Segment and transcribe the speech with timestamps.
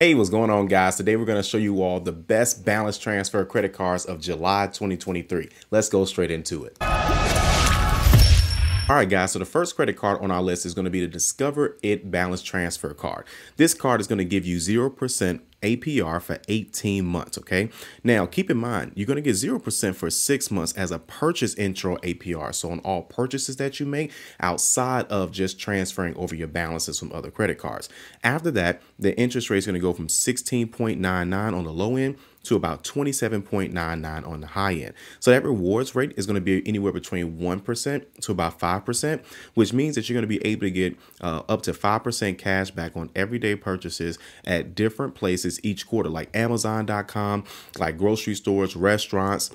[0.00, 0.94] Hey, what's going on guys?
[0.94, 4.68] Today we're going to show you all the best balance transfer credit cards of July
[4.68, 5.48] 2023.
[5.72, 6.76] Let's go straight into it.
[8.88, 11.02] All right, guys, so the first credit card on our list is going to be
[11.02, 13.26] the Discover It Balance Transfer Card.
[13.58, 17.68] This card is going to give you 0% APR for 18 months, okay?
[18.02, 21.54] Now, keep in mind, you're going to get 0% for six months as a purchase
[21.56, 22.54] intro APR.
[22.54, 27.12] So on all purchases that you make outside of just transferring over your balances from
[27.12, 27.90] other credit cards.
[28.24, 31.02] After that, the interest rate is going to go from 16.99
[31.34, 32.16] on the low end
[32.48, 34.94] to about 27.99 on the high end.
[35.20, 39.24] So that rewards rate is going to be anywhere between 1% to about 5%,
[39.54, 42.70] which means that you're going to be able to get uh, up to 5% cash
[42.70, 47.44] back on everyday purchases at different places each quarter, like Amazon.com,
[47.78, 49.50] like grocery stores, restaurants,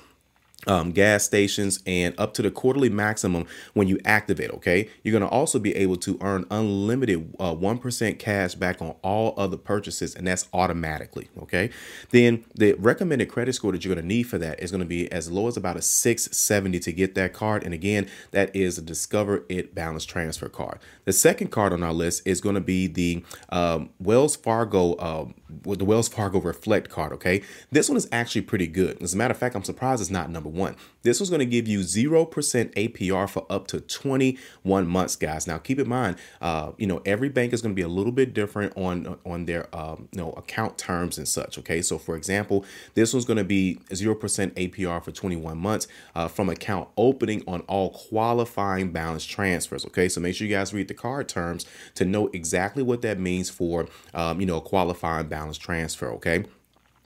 [0.66, 4.50] um, gas stations and up to the quarterly maximum when you activate.
[4.50, 8.94] Okay, you're going to also be able to earn unlimited uh, 1% cash back on
[9.02, 11.28] all other purchases, and that's automatically.
[11.42, 11.70] Okay,
[12.10, 14.86] then the recommended credit score that you're going to need for that is going to
[14.86, 17.64] be as low as about a 670 to get that card.
[17.64, 20.78] And again, that is a Discover It Balance Transfer card.
[21.04, 25.26] The second card on our list is going to be the um, Wells Fargo, uh,
[25.62, 27.12] the Wells Fargo Reflect card.
[27.12, 29.00] Okay, this one is actually pretty good.
[29.02, 30.76] As a matter of fact, I'm surprised it's not number one.
[31.02, 35.46] This was going to give you 0% APR for up to 21 months, guys.
[35.46, 38.12] Now, keep in mind, uh, you know, every bank is going to be a little
[38.12, 41.58] bit different on, on their, um, you know, account terms and such.
[41.58, 41.82] Okay.
[41.82, 46.48] So, for example, this one's going to be 0% APR for 21 months uh, from
[46.48, 49.84] account opening on all qualifying balance transfers.
[49.86, 50.08] Okay.
[50.08, 53.50] So make sure you guys read the card terms to know exactly what that means
[53.50, 56.10] for, um, you know, a qualifying balance transfer.
[56.12, 56.44] Okay.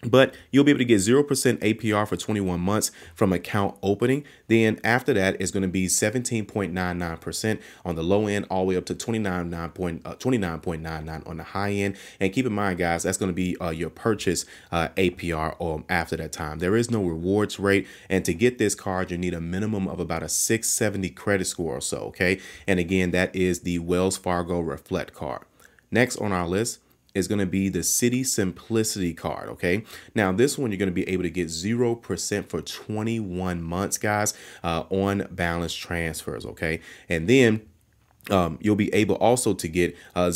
[0.05, 4.23] But you'll be able to get 0% APR for 21 months from account opening.
[4.47, 8.77] Then after that, it's going to be 17.99% on the low end, all the way
[8.77, 9.67] up to 29.99
[10.07, 11.97] uh, on the high end.
[12.21, 15.85] And keep in mind, guys, that's going to be uh, your purchase uh, APR um,
[15.89, 16.61] after that time.
[16.61, 17.89] There is no rewards rate.
[18.09, 21.79] And to get this card, you need a minimum of about a 670 credit score
[21.79, 21.99] or so.
[22.03, 22.39] Okay.
[22.69, 25.43] And again, that is the Wells Fargo Reflect card.
[25.91, 26.79] Next on our list
[27.19, 29.49] is going to be the Citi Simplicity card.
[29.51, 29.85] Okay.
[30.15, 34.35] Now, this one you're going to be able to get 0% for 21 months, guys,
[34.65, 36.47] uh, on balance transfers.
[36.47, 36.81] Okay.
[37.09, 37.68] And then
[38.31, 40.31] um, you'll be able also to get 0% uh,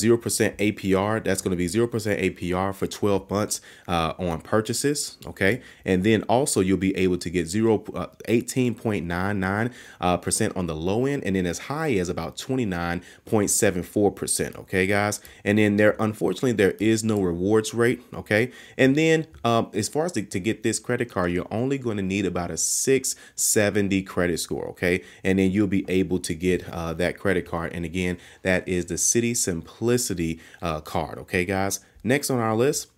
[0.57, 1.23] APR.
[1.25, 5.19] That's going to be 0% APR for 12 months uh, on purchases.
[5.27, 5.61] Okay.
[5.85, 10.19] And then also you'll be able to get 0, 18.99% uh,
[10.59, 14.59] on the low end and then as high as about 29.74%.
[14.59, 15.21] Okay, guys.
[15.45, 18.03] And then there, unfortunately, there is no rewards rate.
[18.15, 18.51] Okay.
[18.77, 21.97] And then um, as far as to, to get this credit card, you're only going
[21.97, 24.67] to need about a 670 credit score.
[24.69, 25.03] Okay.
[25.25, 27.73] And then you'll be able to get uh, that credit card.
[27.73, 31.19] And and again, that is the Citi Simplicity uh, card.
[31.19, 31.81] Okay, guys.
[32.05, 32.92] Next on our list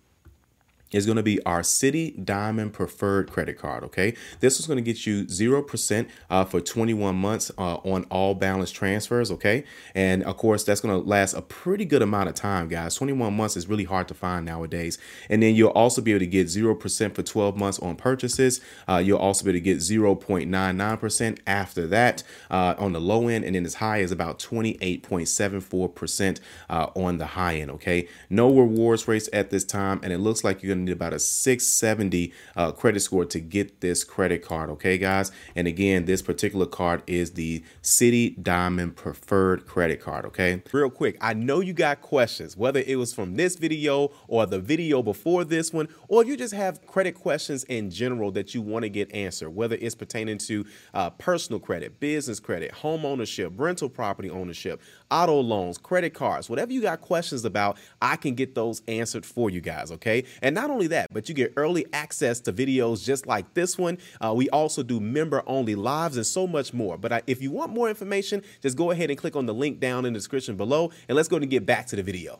[0.95, 3.83] is going to be our Citi Diamond Preferred credit card.
[3.83, 8.05] Okay, this is going to get you zero percent uh, for 21 months uh, on
[8.05, 9.29] all balance transfers.
[9.29, 12.95] Okay, and of course that's going to last a pretty good amount of time, guys.
[12.95, 14.97] 21 months is really hard to find nowadays.
[15.29, 18.61] And then you'll also be able to get zero percent for 12 months on purchases.
[18.87, 23.27] Uh, you'll also be able to get 0.99 percent after that uh, on the low
[23.27, 26.39] end, and then as high as about 28.74 percent
[26.69, 27.71] uh, on the high end.
[27.71, 30.93] Okay, no rewards rates at this time, and it looks like you're going to need
[30.93, 34.69] about a 670 uh, credit score to get this credit card.
[34.71, 35.31] Okay, guys.
[35.55, 40.25] And again, this particular card is the Citi Diamond Preferred Credit Card.
[40.25, 40.61] Okay.
[40.71, 44.59] Real quick, I know you got questions, whether it was from this video or the
[44.59, 48.83] video before this one, or you just have credit questions in general that you want
[48.83, 53.89] to get answered, whether it's pertaining to uh, personal credit, business credit, home ownership, rental
[53.89, 58.81] property ownership, auto loans, credit cards, whatever you got questions about, I can get those
[58.87, 59.91] answered for you guys.
[59.91, 60.25] Okay.
[60.41, 63.97] And not only that, but you get early access to videos just like this one.
[64.19, 66.97] Uh, we also do member only lives and so much more.
[66.97, 69.79] But I, if you want more information, just go ahead and click on the link
[69.79, 70.91] down in the description below.
[71.07, 72.39] And let's go and get back to the video.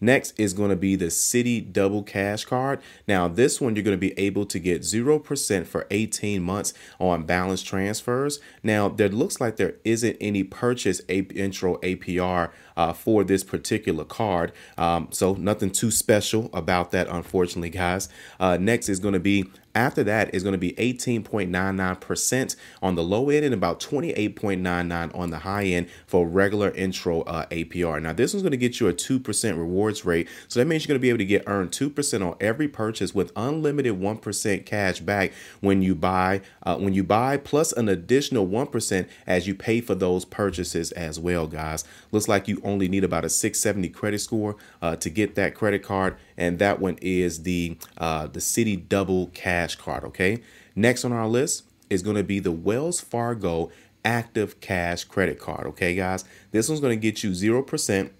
[0.00, 2.80] Next is going to be the Citi Double Cash Card.
[3.06, 7.24] Now, this one you're going to be able to get 0% for 18 months on
[7.24, 8.40] balance transfers.
[8.62, 14.52] Now, there looks like there isn't any purchase intro APR uh, for this particular card.
[14.78, 18.08] Um, so nothing too special about that, unfortunately, guys.
[18.38, 23.02] Uh, next is going to be after that is going to be 18.99% on the
[23.02, 28.02] low end and about 28.99 on the high end for regular intro uh, APR.
[28.02, 30.28] Now, this one's going to get you a 2% rewards rate.
[30.48, 33.14] So that means you're going to be able to get earned 2% on every purchase
[33.14, 38.46] with unlimited 1% cash back when you buy, uh, when you buy plus an additional
[38.46, 41.84] 1% as you pay for those purchases as well, guys.
[42.10, 45.82] Looks like you only need about a 670 credit score uh, to get that credit
[45.82, 46.16] card.
[46.36, 50.04] and that one is the uh, the Citi Double Cash Card.
[50.04, 50.42] Okay.
[50.74, 53.70] Next on our list is going to be the Wells Fargo
[54.04, 55.66] Active Cash Credit Card.
[55.66, 58.12] Okay, guys, this one's going to get you zero percent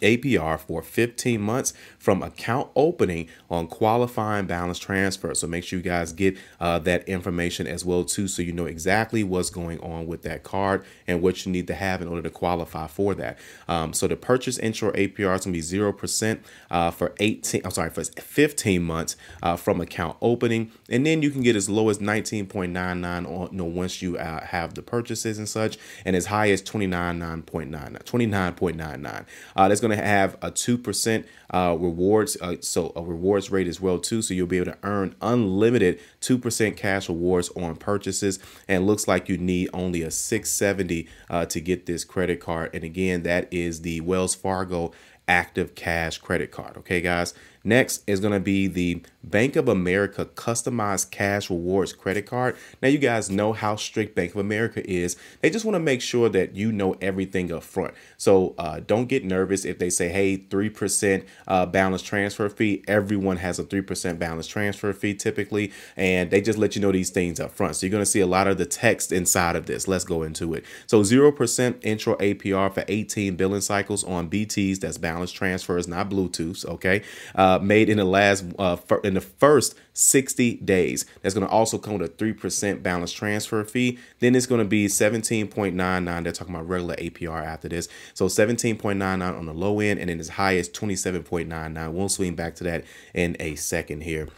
[0.00, 1.72] APR for 15 months
[2.04, 5.34] from account opening on qualifying balance transfer.
[5.34, 8.66] So make sure you guys get uh, that information as well too, so you know
[8.66, 12.20] exactly what's going on with that card and what you need to have in order
[12.20, 13.38] to qualify for that.
[13.68, 17.62] Um, so the purchase intro APR is gonna be zero percent uh, for 18.
[17.64, 21.70] I'm sorry, for 15 months uh, from account opening, and then you can get as
[21.70, 26.14] low as 19.99 on you know, once you uh, have the purchases and such, and
[26.14, 28.04] as high as 29.99.
[28.04, 29.24] 29.99.
[29.56, 33.80] Uh, that's going to have a 2% uh, rewards, uh, so a rewards rate as
[33.80, 34.22] well too.
[34.22, 38.38] So you'll be able to earn unlimited 2% cash rewards on purchases.
[38.68, 42.74] And looks like you need only a 670 uh, to get this credit card.
[42.74, 44.92] And again, that is the Wells Fargo
[45.26, 46.76] active cash credit card.
[46.78, 47.34] Okay, guys.
[47.62, 52.56] Next is going to be the Bank of America customized cash rewards credit card.
[52.82, 55.16] Now, you guys know how strict Bank of America is.
[55.40, 57.94] They just want to make sure that you know everything up front.
[58.16, 62.84] So uh, don't get nervous if they say, hey, 3% uh, balance transfer fee.
[62.86, 67.10] Everyone has a 3% balance transfer fee typically, and they just let you know these
[67.10, 67.76] things up front.
[67.76, 69.88] So you're going to see a lot of the text inside of this.
[69.88, 70.64] Let's go into it.
[70.86, 74.80] So 0% intro APR for 18 billing cycles on BTs.
[74.80, 76.64] That's balance transfers, not Bluetooths.
[76.66, 77.02] Okay.
[77.34, 78.76] Uh, made in the last uh,
[79.14, 81.06] in the first 60 days.
[81.22, 83.98] That's going to also come with a 3% balance transfer fee.
[84.18, 86.24] Then it's going to be 17.99.
[86.24, 87.88] They're talking about regular APR after this.
[88.12, 91.92] So 17.99 on the low end and then as high as 27.99.
[91.92, 92.84] We'll swing back to that
[93.14, 94.28] in a second here.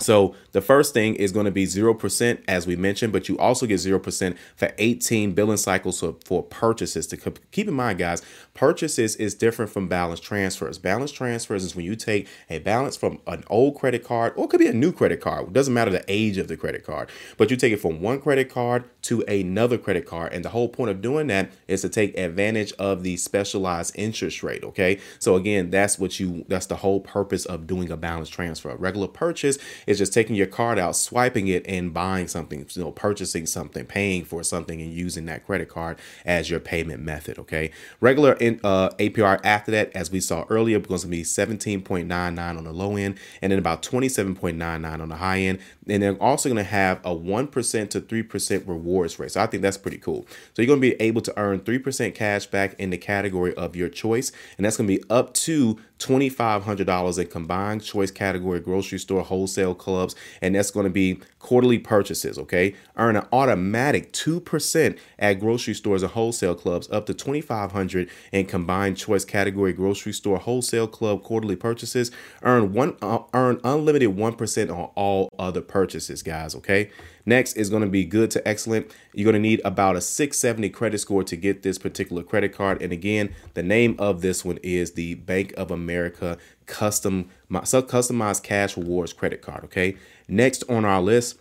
[0.00, 3.64] So the first thing is going to be 0% as we mentioned, but you also
[3.66, 7.06] get 0% for 18 billing cycles for purchases.
[7.08, 7.16] To
[7.52, 8.20] keep in mind, guys,
[8.54, 10.78] purchases is different from balance transfers.
[10.78, 14.50] Balance transfers is when you take a balance from an old credit card, or it
[14.50, 15.48] could be a new credit card.
[15.48, 18.20] It doesn't matter the age of the credit card, but you take it from one
[18.20, 20.32] credit card to another credit card.
[20.32, 24.42] And the whole point of doing that is to take advantage of the specialized interest
[24.42, 24.64] rate.
[24.64, 24.98] Okay.
[25.20, 28.70] So again, that's what you, that's the whole purpose of doing a balance transfer.
[28.70, 32.82] A regular purchase is just taking your card out, swiping it, and buying something, you
[32.82, 37.38] know, purchasing something, paying for something, and using that credit card as your payment method.
[37.38, 37.70] Okay.
[38.00, 42.64] Regular in, uh, APR after that, as we saw earlier, going to be 17.99 on
[42.64, 45.58] the low end, and then about 27.99 on the high end.
[45.88, 49.32] And they're also going to have a 1% to 3% rewards rate.
[49.32, 50.26] So I think that's pretty cool.
[50.54, 53.76] So you're going to be able to earn 3% cash back in the category of
[53.76, 58.98] your choice, and that's going to be up to $2,500 in combined choice category grocery
[58.98, 62.38] store wholesale clubs, and that's going to be quarterly purchases.
[62.38, 68.46] Okay, earn an automatic 2% at grocery stores and wholesale clubs up to 2500 in
[68.46, 72.10] combined choice category grocery store wholesale club quarterly purchases.
[72.42, 76.54] Earn one, uh, earn unlimited 1% on all other purchases, guys.
[76.54, 76.90] Okay.
[77.26, 78.94] Next is going to be good to excellent.
[79.14, 82.82] You're going to need about a 670 credit score to get this particular credit card.
[82.82, 88.42] And again, the name of this one is the Bank of America custom my customized
[88.42, 89.64] cash rewards credit card.
[89.64, 89.96] Okay.
[90.28, 91.38] Next on our list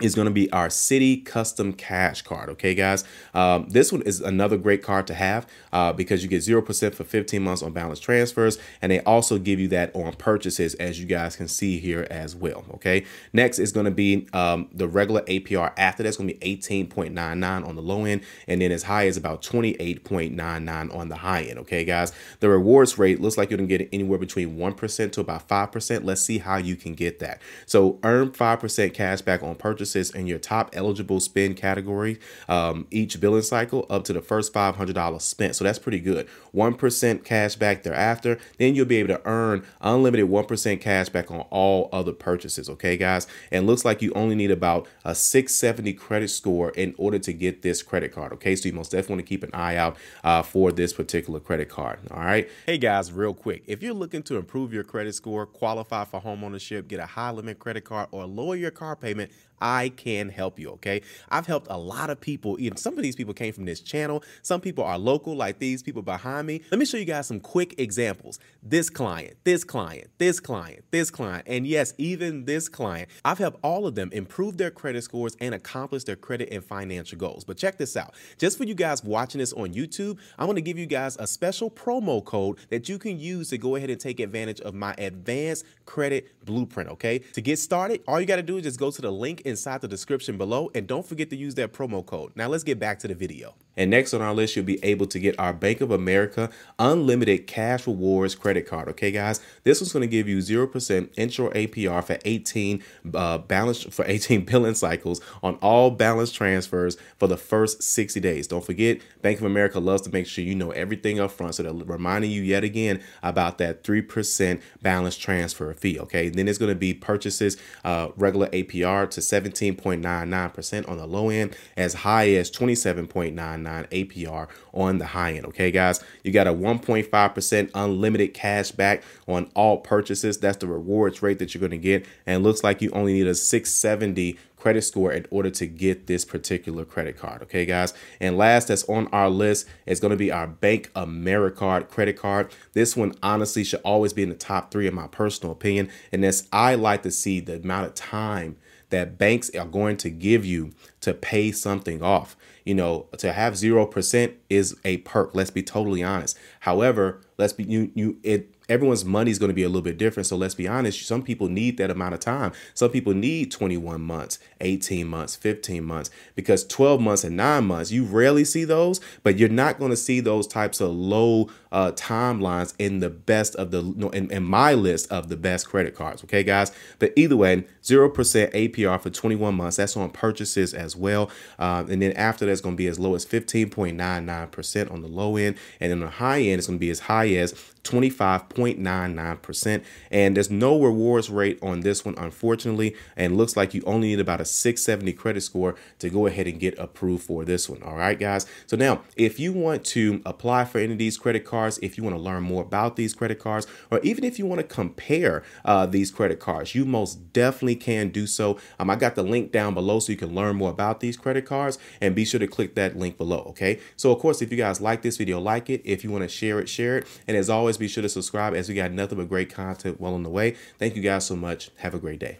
[0.00, 2.48] is going to be our Citi Custom Cash Card.
[2.50, 3.04] Okay, guys,
[3.34, 7.04] um, this one is another great card to have uh, because you get 0% for
[7.04, 11.06] 15 months on balance transfers, and they also give you that on purchases, as you
[11.06, 12.64] guys can see here as well.
[12.74, 16.56] Okay, next is going to be um, the regular APR after that's going to be
[16.56, 21.42] 18.99 on the low end, and then as high as about 28.99 on the high
[21.42, 21.58] end.
[21.60, 25.20] Okay, guys, the rewards rate looks like you're going to get anywhere between 1% to
[25.20, 26.04] about 5%.
[26.04, 27.40] Let's see how you can get that.
[27.66, 32.18] So earn 5% cash back on purchases purchases in your top eligible spend category
[32.48, 35.56] um, each billing cycle up to the first $500 spent.
[35.56, 36.28] So that's pretty good.
[36.54, 38.38] 1% cash back thereafter.
[38.58, 42.68] Then you'll be able to earn unlimited 1% cash back on all other purchases.
[42.70, 43.26] Okay, guys?
[43.50, 47.62] And looks like you only need about a 670 credit score in order to get
[47.62, 48.32] this credit card.
[48.34, 51.40] Okay, so you most definitely want to keep an eye out uh, for this particular
[51.40, 51.98] credit card.
[52.10, 52.48] All right.
[52.66, 53.64] Hey, guys, real quick.
[53.66, 57.58] If you're looking to improve your credit score, qualify for homeownership, get a high limit
[57.58, 61.02] credit card, or lower your car payment, I can help you, okay?
[61.28, 62.58] I've helped a lot of people.
[62.60, 64.22] Even some of these people came from this channel.
[64.42, 66.62] Some people are local, like these people behind me.
[66.70, 68.38] Let me show you guys some quick examples.
[68.62, 73.08] This client, this client, this client, this client, and yes, even this client.
[73.24, 77.18] I've helped all of them improve their credit scores and accomplish their credit and financial
[77.18, 77.44] goals.
[77.44, 78.14] But check this out.
[78.38, 81.70] Just for you guys watching this on YouTube, I'm gonna give you guys a special
[81.70, 85.64] promo code that you can use to go ahead and take advantage of my advanced
[85.86, 87.18] credit blueprint, okay?
[87.18, 89.88] To get started, all you gotta do is just go to the link inside the
[89.88, 92.32] description below and don't forget to use that promo code.
[92.34, 93.54] Now let's get back to the video.
[93.76, 97.46] And next on our list, you'll be able to get our Bank of America Unlimited
[97.46, 98.88] Cash Rewards credit card.
[98.88, 102.82] Okay, guys, this one's going to give you 0% intro APR for 18
[103.14, 108.46] uh, balance for 18 billing cycles on all balance transfers for the first 60 days.
[108.46, 111.54] Don't forget, Bank of America loves to make sure you know everything up front.
[111.54, 115.98] So they're reminding you yet again about that 3% balance transfer fee.
[116.00, 121.30] Okay, then it's going to be purchases uh, regular APR to 17.99% on the low
[121.30, 125.46] end, as high as 27.99 APR on the high end.
[125.46, 130.38] Okay, guys, you got a 1.5% unlimited cash back on all purchases.
[130.38, 132.06] That's the rewards rate that you're going to get.
[132.26, 136.24] And looks like you only need a 670 credit score in order to get this
[136.24, 137.42] particular credit card.
[137.42, 137.94] Okay, guys.
[138.20, 142.52] And last, that's on our list is going to be our BankAmericard credit card.
[142.74, 145.90] This one honestly should always be in the top three in my personal opinion.
[146.12, 148.56] And this, I like to see the amount of time
[148.90, 152.36] that banks are going to give you to pay something off.
[152.64, 155.34] You know, to have 0% is a perk.
[155.34, 156.38] Let's be totally honest.
[156.60, 159.98] However, let's be you you it everyone's money is going to be a little bit
[159.98, 160.26] different.
[160.26, 162.52] So let's be honest, some people need that amount of time.
[162.72, 167.90] Some people need 21 months, 18 months, 15 months, because 12 months and nine months,
[167.90, 171.92] you rarely see those, but you're not going to see those types of low uh,
[171.92, 173.80] timelines in the best of the,
[174.12, 176.22] in, in my list of the best credit cards.
[176.24, 176.72] Okay, guys.
[176.98, 179.76] But either way, 0% APR for 21 months.
[179.76, 181.30] That's on purchases as well.
[181.58, 185.36] Uh, and then after that's going to be as low as 15.99% on the low
[185.36, 185.56] end.
[185.80, 187.52] And then the high end, it's going to be as high as
[187.84, 189.84] 25.99%.
[190.10, 192.94] And there's no rewards rate on this one, unfortunately.
[193.16, 196.60] And looks like you only need about a 670 credit score to go ahead and
[196.60, 197.82] get approved for this one.
[197.82, 198.46] All right, guys.
[198.66, 202.04] So now, if you want to apply for any of these credit cards, if you
[202.04, 205.42] want to learn more about these credit cards, or even if you want to compare
[205.64, 208.58] uh, these credit cards, you most definitely can do so.
[208.78, 211.46] Um, I got the link down below so you can learn more about these credit
[211.46, 213.40] cards and be sure to click that link below.
[213.50, 213.80] Okay.
[213.96, 215.82] So, of course, if you guys like this video, like it.
[215.84, 217.06] If you want to share it, share it.
[217.26, 220.14] And as always, be sure to subscribe as we got nothing but great content well
[220.14, 220.56] on the way.
[220.78, 221.70] Thank you guys so much.
[221.76, 222.38] Have a great day.